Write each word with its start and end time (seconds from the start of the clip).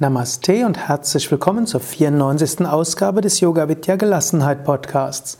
Namaste 0.00 0.64
und 0.64 0.78
herzlich 0.78 1.28
willkommen 1.28 1.66
zur 1.66 1.80
94. 1.80 2.68
Ausgabe 2.68 3.20
des 3.20 3.40
Yoga 3.40 3.68
Vidya 3.68 3.96
Gelassenheit 3.96 4.62
Podcasts. 4.62 5.38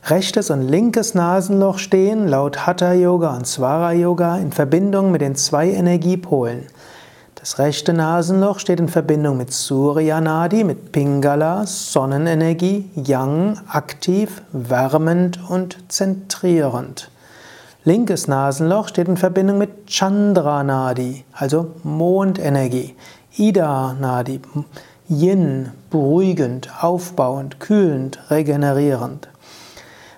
Rechtes 0.05 0.50
und 0.50 0.68
linkes 0.68 1.14
Nasenloch 1.14 1.78
stehen 1.78 2.28
laut 2.28 2.66
Hatha 2.66 2.91
Yoga 2.91 3.36
und 3.36 3.46
Swara 3.46 3.94
Yoga 3.94 4.38
in 4.38 4.52
Verbindung 4.52 5.12
mit 5.12 5.22
den 5.22 5.36
zwei 5.36 5.70
Energiepolen. 5.70 6.66
Das 7.36 7.60
rechte 7.60 7.94
Nasenloch 7.94 8.58
steht 8.58 8.80
in 8.80 8.90
Verbindung 8.90 9.38
mit 9.38 9.54
Surya 9.54 10.20
Nadi, 10.20 10.64
mit 10.64 10.91
Pingala, 10.91 11.68
Sonnenenergie, 11.68 12.90
Yang, 12.96 13.60
aktiv, 13.68 14.41
wärmend 14.52 15.40
und 15.48 15.77
zentrierend. 15.88 17.12
Linkes 17.84 18.27
Nasenloch 18.27 18.88
steht 18.88 19.08
in 19.08 19.18
Verbindung 19.18 19.60
mit 19.60 19.86
Chandra 19.86 20.63
Nadi, 20.63 21.26
also 21.32 21.76
Mondenergie, 21.84 22.96
Ida 23.38 23.96
Nadi, 23.99 24.41
Yin, 25.08 25.70
beruhigend, 25.91 26.72
aufbauend, 26.82 27.60
kühlend, 27.60 28.20
regenerierend. 28.32 29.30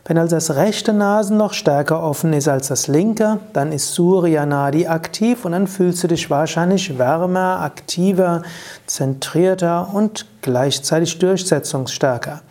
Wenn 0.06 0.18
also 0.18 0.36
das 0.36 0.56
rechte 0.56 0.92
Nasenloch 0.92 1.54
stärker 1.54 2.04
offen 2.04 2.34
ist 2.34 2.50
als 2.50 2.68
das 2.68 2.88
linke, 2.88 3.40
dann 3.54 3.72
ist 3.72 3.94
Surya 3.94 4.46
Nadi 4.46 4.86
aktiv 4.86 5.46
und 5.46 5.54
dann 5.54 5.66
fühlst 5.66 6.04
du 6.04 6.08
dich 6.10 6.30
wahrscheinlich 6.30 6.98
wärmer, 6.98 7.62
aktiver, 7.62 8.42
zentrierter 8.86 9.94
und 9.94 10.26
gleichzeitig 10.42 11.20
durchsetzungsstärker. 11.20 12.42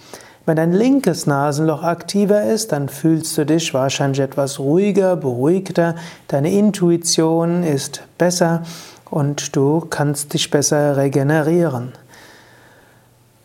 Wenn 0.46 0.56
dein 0.56 0.72
linkes 0.72 1.26
Nasenloch 1.26 1.82
aktiver 1.82 2.42
ist, 2.44 2.72
dann 2.72 2.88
fühlst 2.88 3.36
du 3.36 3.44
dich 3.44 3.74
wahrscheinlich 3.74 4.20
etwas 4.20 4.58
ruhiger, 4.58 5.14
beruhigter, 5.16 5.94
deine 6.28 6.50
Intuition 6.50 7.64
ist 7.64 8.02
besser 8.16 8.62
und 9.10 9.54
du 9.54 9.80
kannst 9.90 10.32
dich 10.32 10.50
besser 10.50 10.96
regenerieren. 10.96 11.92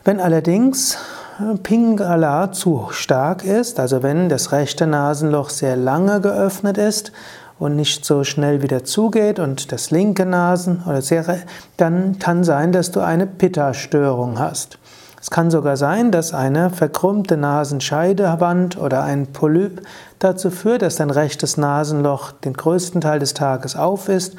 Wenn 0.05 0.21
allerdings 0.21 0.97
Pingala 1.61 2.52
zu 2.52 2.88
stark 2.89 3.43
ist, 3.43 3.80
also 3.80 4.02
wenn 4.02 4.27
das 4.27 4.52
rechte 4.52 4.88
Nasenloch 4.88 5.52
sehr 5.52 5.75
lange 5.75 6.19
geöffnet 6.19 6.80
ist 6.80 7.11
und 7.59 7.75
nicht 7.75 8.05
so 8.05 8.23
schnell 8.23 8.63
wieder 8.63 8.83
zugeht 8.83 9.38
und 9.38 9.71
das 9.71 9.91
linke 9.91 10.25
Nasen 10.25 10.81
oder 10.88 11.03
sehr, 11.03 11.25
dann 11.77 12.17
kann 12.17 12.43
sein, 12.43 12.71
dass 12.71 12.89
du 12.89 13.02
eine 13.02 13.27
Pitta-Störung 13.27 14.39
hast. 14.39 14.80
Es 15.21 15.30
kann 15.30 15.52
sogar 15.52 15.77
sein, 15.77 16.11
dass 16.11 16.33
eine 16.33 16.71
verkrümmte 16.71 17.38
Nasenscheidewand 17.38 18.77
oder 18.77 19.03
ein 19.03 19.27
Polyp 19.27 19.81
dazu 20.17 20.49
führt, 20.49 20.81
dass 20.81 20.95
dein 20.95 21.11
rechtes 21.11 21.55
Nasenloch 21.55 22.31
den 22.31 22.53
größten 22.53 23.02
Teil 23.02 23.19
des 23.19 23.35
Tages 23.35 23.75
auf 23.75 24.09
ist 24.09 24.38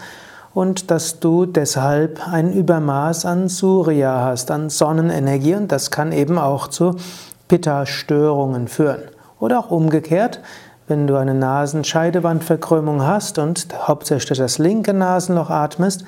und 0.55 0.91
dass 0.91 1.21
du 1.21 1.47
deshalb 1.47 2.27
ein 2.29 2.53
Übermaß 2.53 3.27
an 3.27 3.49
Surya 3.49 4.25
hast, 4.25 4.51
an 4.51 4.71
Sonnenenergie 4.71 5.55
und 5.55 5.73
das 5.73 5.91
kann 5.91 6.13
eben 6.13 6.39
auch 6.39 6.69
zu 6.69 6.97
Pitta-Störungen 7.49 8.69
führen. 8.69 9.03
Oder 9.41 9.61
auch 9.61 9.71
umgekehrt, 9.71 10.41
wenn 10.87 11.07
du 11.07 11.17
eine 11.17 11.35
Nasenscheidewandverkrümmung 11.35 13.03
hast 13.03 13.39
und 13.39 13.69
hauptsächlich 13.87 14.39
das 14.39 14.59
linke 14.59 14.95
Nasenloch 14.95 15.51
atmest, 15.51 16.05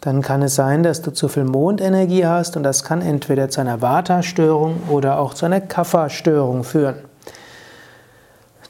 dann 0.00 0.20
kann 0.20 0.42
es 0.42 0.54
sein, 0.54 0.82
dass 0.82 1.00
du 1.00 1.12
zu 1.12 1.28
viel 1.28 1.44
Mondenergie 1.44 2.26
hast 2.26 2.56
und 2.56 2.62
das 2.62 2.84
kann 2.84 3.00
entweder 3.00 3.48
zu 3.48 3.60
einer 3.60 3.80
Vata-Störung 3.80 4.82
oder 4.90 5.18
auch 5.18 5.32
zu 5.32 5.46
einer 5.46 5.60
Kapha-Störung 5.60 6.62
führen. 6.64 6.96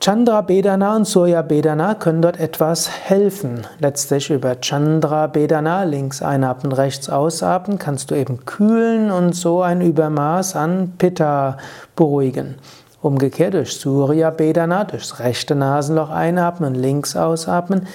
Chandra 0.05 0.43
Bedana 0.43 0.97
und 0.97 1.07
Surya 1.07 1.41
Bedana 1.41 1.95
können 1.95 2.21
dort 2.21 2.39
etwas 2.39 2.91
helfen. 2.91 3.67
Letztlich 3.79 4.29
über 4.29 4.61
Chandra 4.61 5.29
Bedana, 5.29 5.85
links 5.85 6.21
einatmen, 6.21 6.73
rechts 6.75 7.09
ausatmen, 7.09 7.79
kannst 7.79 8.11
du 8.11 8.15
eben 8.15 8.45
kühlen 8.45 9.11
und 9.11 9.35
so 9.35 9.63
ein 9.63 9.81
Übermaß 9.81 10.57
an 10.57 10.93
Pitta 10.99 11.57
beruhigen. 11.97 12.57
Umgekehrt 13.01 13.55
durch 13.55 13.79
Surya 13.79 14.29
Bedana, 14.29 14.85
durchs 14.85 15.21
rechte 15.21 15.55
Nasenloch 15.55 16.11
einatmen 16.11 16.75
und 16.75 16.79
links 16.79 17.17
ausatmen, 17.17 17.87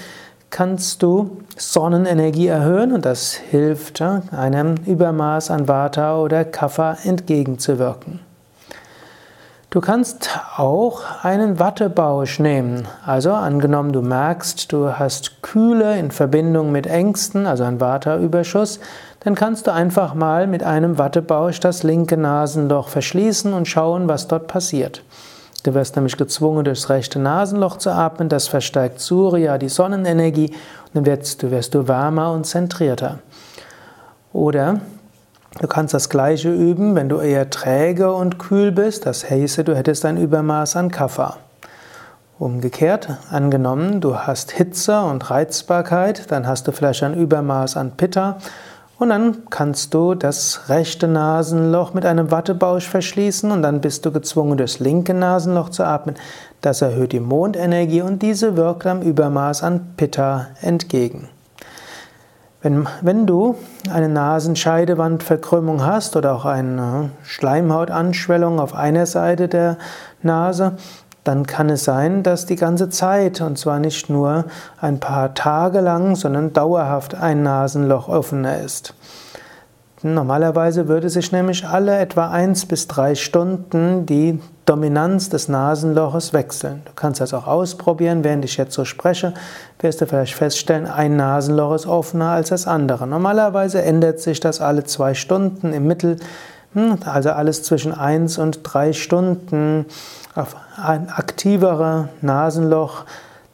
kannst 0.49 1.03
du 1.03 1.37
Sonnenenergie 1.57 2.47
erhöhen 2.47 2.91
und 2.91 3.05
das 3.05 3.33
hilft, 3.33 4.01
einem 4.01 4.77
Übermaß 4.83 5.51
an 5.51 5.67
Vata 5.67 6.17
oder 6.17 6.43
Kapha 6.43 6.97
entgegenzuwirken. 7.03 8.28
Du 9.71 9.81
kannst 9.81 10.31
auch 10.57 11.01
einen 11.21 11.59
Wattebausch 11.59 12.39
nehmen. 12.39 12.87
Also 13.05 13.33
angenommen, 13.33 13.91
du 13.91 14.01
merkst, 14.01 14.73
du 14.73 14.97
hast 14.97 15.43
Kühle 15.43 15.99
in 15.99 16.09
Verbindung 16.09 16.71
mit 16.71 16.87
Ängsten, 16.87 17.45
also 17.45 17.65
ein 17.65 17.79
Vata-Überschuss, 17.79 18.79
dann 19.19 19.35
kannst 19.35 19.67
du 19.67 19.73
einfach 19.73 20.15
mal 20.15 20.47
mit 20.47 20.63
einem 20.63 20.97
Wattebausch 20.97 21.59
das 21.59 21.83
linke 21.83 22.17
Nasenloch 22.17 22.87
verschließen 22.87 23.53
und 23.53 23.67
schauen, 23.67 24.07
was 24.07 24.27
dort 24.27 24.47
passiert. 24.47 25.03
Du 25.61 25.75
wirst 25.75 25.95
nämlich 25.95 26.17
gezwungen, 26.17 26.65
durchs 26.65 26.89
rechte 26.89 27.19
Nasenloch 27.19 27.77
zu 27.77 27.91
atmen, 27.91 28.27
das 28.27 28.47
verstärkt 28.47 28.99
Surya, 28.99 29.59
die 29.59 29.69
Sonnenenergie, 29.69 30.47
und 30.47 30.95
dann 30.95 31.05
wirst 31.05 31.43
du, 31.43 31.51
wirst 31.51 31.75
du 31.75 31.87
wärmer 31.87 32.31
und 32.31 32.47
zentrierter. 32.47 33.19
Oder 34.33 34.79
Du 35.57 35.67
kannst 35.67 35.93
das 35.93 36.09
gleiche 36.09 36.53
üben, 36.53 36.95
wenn 36.95 37.09
du 37.09 37.19
eher 37.19 37.49
träge 37.49 38.13
und 38.13 38.37
kühl 38.37 38.71
bist. 38.71 39.05
Das 39.05 39.29
heiße, 39.29 39.63
du 39.63 39.75
hättest 39.75 40.05
ein 40.05 40.17
Übermaß 40.17 40.75
an 40.75 40.91
Kapha. 40.91 41.37
Umgekehrt, 42.37 43.09
angenommen, 43.31 43.99
du 43.99 44.15
hast 44.15 44.51
Hitze 44.51 45.01
und 45.01 45.29
Reizbarkeit, 45.29 46.31
dann 46.31 46.47
hast 46.47 46.67
du 46.67 46.71
vielleicht 46.71 47.03
ein 47.03 47.13
Übermaß 47.13 47.75
an 47.75 47.97
Pitta 47.97 48.37
und 48.99 49.09
dann 49.09 49.49
kannst 49.49 49.93
du 49.93 50.13
das 50.13 50.69
rechte 50.69 51.07
Nasenloch 51.07 51.93
mit 51.93 52.05
einem 52.05 52.31
Wattebausch 52.31 52.87
verschließen 52.87 53.49
und 53.49 53.61
dann 53.61 53.79
bist 53.79 54.05
du 54.05 54.11
gezwungen, 54.11 54.57
das 54.57 54.79
linke 54.79 55.13
Nasenloch 55.13 55.69
zu 55.69 55.83
atmen. 55.83 56.15
Das 56.59 56.81
erhöht 56.81 57.13
die 57.13 57.21
Mondenergie 57.21 58.01
und 58.01 58.21
diese 58.21 58.57
wirkt 58.57 58.85
am 58.85 59.01
Übermaß 59.01 59.63
an 59.63 59.93
Pitta 59.95 60.47
entgegen. 60.61 61.29
Wenn, 62.61 62.87
wenn 63.01 63.25
du 63.25 63.55
eine 63.89 64.09
Nasenscheidewandverkrümmung 64.09 65.85
hast 65.85 66.17
oder 66.17 66.35
auch 66.35 66.43
eine 66.43 67.11
Schleimhautanschwellung 67.23 68.59
auf 68.59 68.75
einer 68.75 69.05
Seite 69.05 69.47
der 69.47 69.77
Nase, 70.23 70.73
dann 71.23 71.45
kann 71.45 71.69
es 71.69 71.85
sein, 71.85 72.21
dass 72.21 72.45
die 72.45 72.57
ganze 72.57 72.89
Zeit, 72.89 73.39
und 73.39 73.57
zwar 73.57 73.79
nicht 73.79 74.09
nur 74.09 74.43
ein 74.81 74.99
paar 74.99 75.33
Tage 75.35 75.79
lang, 75.79 76.17
sondern 76.17 76.51
dauerhaft 76.51 77.15
ein 77.15 77.43
Nasenloch 77.43 78.09
offener 78.09 78.59
ist. 78.59 78.93
Normalerweise 80.01 80.87
würde 80.87 81.09
sich 81.09 81.33
nämlich 81.33 81.67
alle 81.67 81.97
etwa 81.97 82.29
eins 82.29 82.65
bis 82.65 82.87
drei 82.87 83.15
Stunden 83.15 84.05
die 84.05 84.39
Dominanz 84.65 85.29
des 85.29 85.49
Nasenloches 85.49 86.31
wechseln. 86.31 86.83
Du 86.85 86.91
kannst 86.95 87.19
das 87.19 87.33
auch 87.33 87.47
ausprobieren, 87.47 88.23
während 88.23 88.45
ich 88.45 88.55
jetzt 88.55 88.75
so 88.75 88.85
spreche, 88.85 89.33
wirst 89.79 89.99
du 89.99 90.05
vielleicht 90.05 90.35
feststellen, 90.35 90.87
ein 90.87 91.17
Nasenloch 91.17 91.73
ist 91.73 91.85
offener 91.85 92.29
als 92.29 92.49
das 92.49 92.65
andere. 92.65 93.07
Normalerweise 93.07 93.81
ändert 93.81 94.21
sich 94.21 94.39
das 94.39 94.61
alle 94.61 94.85
zwei 94.85 95.15
Stunden 95.15 95.73
im 95.73 95.85
Mittel, 95.85 96.17
hm, 96.73 96.99
also 97.03 97.31
alles 97.31 97.63
zwischen 97.63 97.93
eins 97.93 98.37
und 98.37 98.61
drei 98.63 98.93
Stunden 98.93 99.85
auf 100.35 100.55
ein 100.81 101.09
aktivere 101.09 102.09
Nasenloch 102.21 103.05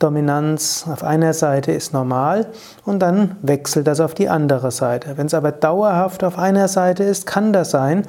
Dominanz 0.05 0.85
auf 0.87 1.03
einer 1.03 1.33
Seite 1.33 1.71
ist 1.71 1.91
normal 1.91 2.45
und 2.85 2.99
dann 2.99 3.37
wechselt 3.41 3.87
das 3.87 3.99
auf 3.99 4.13
die 4.13 4.29
andere 4.29 4.69
Seite. 4.69 5.17
Wenn 5.17 5.25
es 5.25 5.33
aber 5.33 5.51
dauerhaft 5.51 6.23
auf 6.23 6.37
einer 6.37 6.67
Seite 6.67 7.03
ist, 7.03 7.25
kann 7.25 7.53
das 7.53 7.71
sein, 7.71 8.05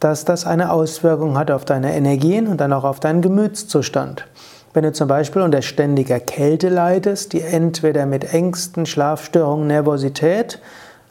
dass 0.00 0.26
das 0.26 0.46
eine 0.46 0.70
Auswirkung 0.70 1.38
hat 1.38 1.50
auf 1.50 1.64
deine 1.64 1.96
Energien 1.96 2.46
und 2.46 2.60
dann 2.60 2.74
auch 2.74 2.84
auf 2.84 3.00
deinen 3.00 3.22
Gemütszustand. 3.22 4.26
Wenn 4.74 4.82
du 4.82 4.92
zum 4.92 5.08
Beispiel 5.08 5.40
unter 5.40 5.62
ständiger 5.62 6.20
Kälte 6.20 6.68
leidest, 6.68 7.32
die 7.32 7.40
entweder 7.40 8.04
mit 8.04 8.34
Ängsten, 8.34 8.84
Schlafstörungen, 8.84 9.66
Nervosität, 9.66 10.58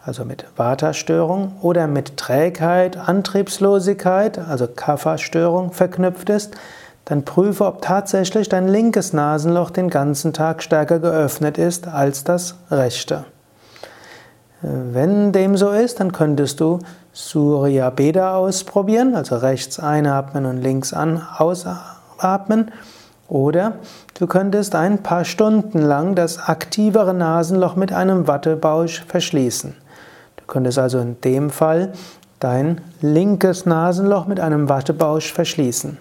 also 0.05 0.25
mit 0.25 0.45
Vata-Störung 0.55 1.53
oder 1.63 1.87
mit 1.87 2.17
Trägheit, 2.17 2.97
Antriebslosigkeit, 2.97 4.37
also 4.37 4.67
Kapha-Störung 4.67 5.71
verknüpft 5.71 6.29
ist, 6.29 6.55
dann 7.09 7.25
prüfe, 7.25 7.65
ob 7.65 7.81
tatsächlich 7.81 8.49
dein 8.49 8.67
linkes 8.67 9.13
Nasenloch 9.13 9.71
den 9.71 9.89
ganzen 9.89 10.31
Tag 10.31 10.61
stärker 10.61 10.99
geöffnet 10.99 11.57
ist 11.57 11.87
als 11.87 12.23
das 12.23 12.55
rechte. 12.69 13.25
Wenn 14.61 15.31
dem 15.31 15.57
so 15.57 15.71
ist, 15.71 15.99
dann 15.99 16.11
könntest 16.11 16.59
du 16.59 16.79
Surya 17.11 17.89
Beda 17.89 18.35
ausprobieren, 18.35 19.15
also 19.15 19.37
rechts 19.37 19.79
einatmen 19.79 20.45
und 20.45 20.57
links 20.61 20.93
an, 20.93 21.25
ausatmen. 21.37 22.71
Oder 23.27 23.73
du 24.19 24.27
könntest 24.27 24.75
ein 24.75 25.01
paar 25.01 25.25
Stunden 25.25 25.79
lang 25.79 26.13
das 26.13 26.37
aktivere 26.37 27.15
Nasenloch 27.15 27.75
mit 27.75 27.91
einem 27.91 28.27
Wattebausch 28.27 29.03
verschließen. 29.07 29.75
Du 30.35 30.43
könntest 30.45 30.77
also 30.77 30.99
in 30.99 31.19
dem 31.21 31.49
Fall 31.49 31.93
dein 32.39 32.81
linkes 33.01 33.65
Nasenloch 33.65 34.27
mit 34.27 34.39
einem 34.39 34.69
Wattebausch 34.69 35.33
verschließen. 35.33 35.97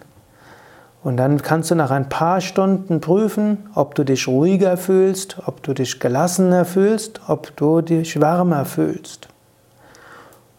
Und 1.09 1.17
dann 1.17 1.41
kannst 1.41 1.71
du 1.71 1.75
nach 1.75 1.91
ein 1.91 2.11
paar 2.11 2.43
Stunden 2.43 3.01
prüfen, 3.01 3.71
ob 3.75 3.95
du 3.95 4.05
dich 4.05 4.29
ruhiger 4.29 4.77
fühlst, 4.77 5.39
ob 5.47 5.63
du 5.63 5.73
dich 5.73 6.01
gelassener 6.01 6.67
fühlst, 6.67 7.23
ob 7.29 7.57
du 7.57 7.81
dich 7.81 8.21
wärmer 8.21 8.67
fühlst. 8.67 9.27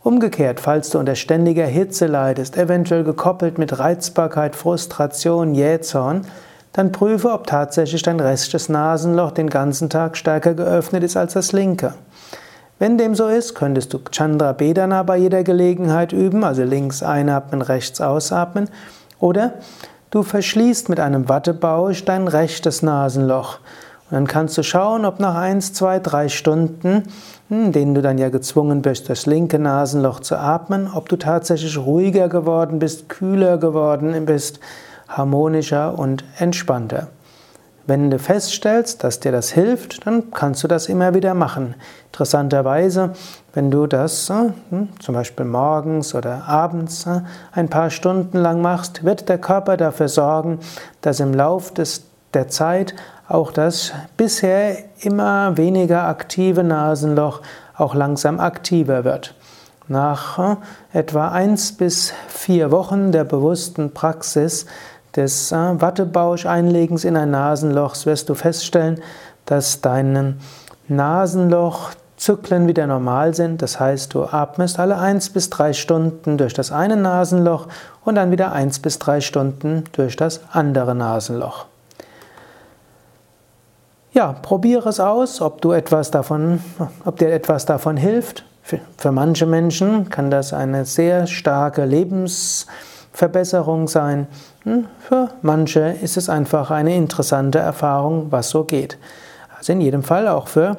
Umgekehrt, 0.01 0.60
falls 0.60 0.90
du 0.90 0.98
unter 0.98 1.13
ständiger 1.13 1.68
Hitze 1.68 2.07
leidest, 2.07 2.57
eventuell 2.57 3.04
gekoppelt 3.04 3.60
mit 3.60 3.78
Reizbarkeit, 3.78 4.56
Frustration, 4.56 5.54
Jähzorn, 5.54 6.25
dann 6.74 6.92
prüfe, 6.92 7.31
ob 7.31 7.46
tatsächlich 7.46 8.01
dein 8.01 8.19
rechtes 8.19 8.69
Nasenloch 8.69 9.30
den 9.30 9.51
ganzen 9.51 9.88
Tag 9.88 10.18
stärker 10.18 10.56
geöffnet 10.56 11.04
ist 11.04 11.16
als 11.16 11.34
das 11.34 11.51
linke. 11.51 11.94
Wenn 12.80 12.98
dem 12.98 13.13
so 13.13 13.28
ist, 13.28 13.54
könntest 13.54 13.94
du 13.94 14.00
Chandra 14.12 14.54
Bedana 14.54 15.04
bei 15.04 15.18
jeder 15.18 15.44
Gelegenheit 15.44 16.12
üben, 16.12 16.44
also 16.44 16.63
links 16.63 17.04
einatmen, 17.04 17.62
rechts 17.62 18.01
ausatmen, 18.01 18.68
oder 19.19 19.54
du 20.11 20.23
verschließt 20.23 20.89
mit 20.89 21.00
einem 21.00 21.29
Wattebausch 21.29 22.06
dein 22.06 22.27
rechtes 22.27 22.81
Nasenloch. 22.81 23.59
Und 24.09 24.15
dann 24.15 24.27
kannst 24.27 24.57
du 24.57 24.63
schauen, 24.63 25.06
ob 25.06 25.19
nach 25.19 25.35
eins, 25.35 25.73
zwei, 25.73 26.00
drei 26.00 26.29
Stunden, 26.29 27.03
in 27.50 27.65
hm, 27.65 27.71
denen 27.71 27.95
du 27.95 28.01
dann 28.01 28.17
ja 28.17 28.29
gezwungen 28.29 28.81
bist, 28.81 29.09
das 29.09 29.27
linke 29.27 29.59
Nasenloch 29.59 30.19
zu 30.19 30.35
atmen, 30.35 30.89
ob 30.94 31.09
du 31.09 31.15
tatsächlich 31.15 31.77
ruhiger 31.77 32.27
geworden 32.27 32.79
bist, 32.79 33.07
kühler 33.09 33.57
geworden 33.57 34.25
bist, 34.25 34.59
harmonischer 35.07 35.97
und 35.97 36.23
entspannter. 36.38 37.07
Wenn 37.87 38.11
du 38.11 38.19
feststellst, 38.19 39.03
dass 39.03 39.19
dir 39.19 39.31
das 39.31 39.49
hilft, 39.49 40.05
dann 40.05 40.31
kannst 40.31 40.63
du 40.63 40.67
das 40.67 40.87
immer 40.89 41.13
wieder 41.13 41.33
machen. 41.33 41.75
Interessanterweise, 42.11 43.13
wenn 43.53 43.71
du 43.71 43.87
das 43.87 44.29
äh, 44.29 44.51
hm, 44.69 44.89
zum 44.99 45.15
Beispiel 45.15 45.45
morgens 45.45 46.13
oder 46.13 46.47
abends 46.47 47.07
äh, 47.07 47.21
ein 47.51 47.69
paar 47.69 47.89
Stunden 47.89 48.37
lang 48.37 48.61
machst, 48.61 49.03
wird 49.03 49.27
der 49.27 49.39
Körper 49.39 49.77
dafür 49.77 50.07
sorgen, 50.07 50.59
dass 51.01 51.19
im 51.19 51.33
Lauf 51.33 51.73
des, 51.73 52.03
der 52.33 52.47
Zeit 52.47 52.93
auch 53.27 53.51
das 53.51 53.93
bisher 54.17 54.77
immer 55.01 55.57
weniger 55.57 56.03
aktive 56.03 56.63
Nasenloch 56.63 57.41
auch 57.75 57.95
langsam 57.95 58.39
aktiver 58.39 59.03
wird. 59.03 59.35
Nach 59.87 60.37
äh, 60.37 60.55
etwa 60.99 61.29
eins 61.29 61.71
bis 61.71 62.13
vier 62.27 62.71
Wochen 62.71 63.11
der 63.11 63.23
bewussten 63.23 63.93
Praxis 63.93 64.67
des 65.15 65.51
äh, 65.51 65.56
Wattebausch-Einlegens 65.56 67.03
in 67.03 67.17
ein 67.17 67.31
Nasenloch 67.31 67.95
wirst 68.06 68.29
du 68.29 68.35
feststellen, 68.35 69.01
dass 69.45 69.81
deine 69.81 70.35
Nasenlochzyklen 70.88 72.67
wieder 72.67 72.88
normal 72.88 73.33
sind. 73.33 73.61
Das 73.61 73.79
heißt, 73.79 74.13
du 74.13 74.23
atmest 74.23 74.79
alle 74.79 74.97
eins 74.97 75.29
bis 75.29 75.50
drei 75.50 75.73
Stunden 75.73 76.38
durch 76.38 76.53
das 76.53 76.71
eine 76.71 76.95
Nasenloch 76.95 77.67
und 78.06 78.15
dann 78.15 78.31
wieder 78.31 78.51
eins 78.51 78.79
bis 78.79 79.00
drei 79.00 79.21
Stunden 79.21 79.83
durch 79.94 80.15
das 80.15 80.41
andere 80.51 80.95
Nasenloch. 80.95 81.65
Ja, 84.12 84.33
probiere 84.33 84.89
es 84.89 85.00
aus, 85.00 85.39
ob 85.39 85.62
du 85.62 85.71
etwas 85.71 86.09
davon, 86.09 86.63
ob 87.05 87.17
dir 87.17 87.31
etwas 87.31 87.65
davon 87.65 87.95
hilft. 87.95 88.44
Für, 88.63 88.79
für 88.97 89.12
manche 89.12 89.45
Menschen 89.45 90.09
kann 90.09 90.31
das 90.31 90.51
eine 90.53 90.85
sehr 90.85 91.27
starke 91.27 91.85
Lebens 91.85 92.67
Verbesserung 93.13 93.88
sein. 93.88 94.27
Hm, 94.63 94.85
für 95.00 95.29
manche 95.41 95.95
ist 96.01 96.17
es 96.17 96.29
einfach 96.29 96.71
eine 96.71 96.95
interessante 96.95 97.59
Erfahrung, 97.59 98.27
was 98.29 98.50
so 98.50 98.63
geht. 98.63 98.97
Also 99.57 99.73
in 99.73 99.81
jedem 99.81 100.03
Fall 100.03 100.27
auch 100.27 100.47
für 100.47 100.77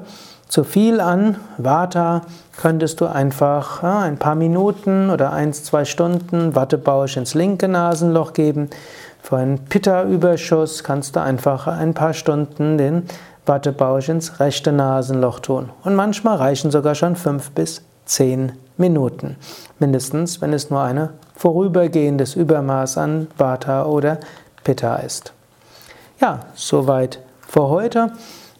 zu 0.50 0.65
viel 0.65 1.00
an 1.00 1.37
Vata 1.59 2.23
könntest 2.56 3.00
du 3.00 3.06
einfach 3.06 3.85
ein 3.85 4.19
paar 4.19 4.35
Minuten 4.35 5.11
oder 5.11 5.32
eins, 5.32 5.62
zwei 5.62 5.85
Stunden 5.85 6.56
Wattebausch 6.56 7.17
ins 7.17 7.35
linke 7.35 7.69
Nasenloch 7.69 8.32
geben. 8.32 8.69
Für 9.23 9.37
einen 9.37 9.65
Pitta-Überschuss 9.67 10.83
kannst 10.83 11.15
du 11.15 11.21
einfach 11.21 11.69
ein 11.69 11.94
paar 11.94 12.15
Stunden 12.15 12.79
den 12.79 13.05
Wattebausch 13.47 14.09
ins 14.09 14.41
rechte 14.41 14.73
Nasenloch 14.73 15.38
tun. 15.38 15.71
Und 15.85 15.94
manchmal 15.94 16.37
reichen 16.37 16.73
sogar 16.73 16.97
schon 16.97 17.15
fünf 17.15 17.53
bis 17.53 17.83
zehn 18.05 18.52
Minuten. 18.76 19.37
Mindestens, 19.79 20.41
wenn 20.41 20.52
es 20.52 20.70
nur 20.70 20.81
ein 20.81 21.11
vorübergehendes 21.37 22.35
Übermaß 22.35 22.99
an 22.99 23.29
Vata 23.37 23.87
oder 23.87 24.19
Pitta 24.64 24.97
ist. 24.97 25.32
Ja, 26.20 26.41
soweit 26.55 27.20
für 27.47 27.69
heute. 27.69 28.11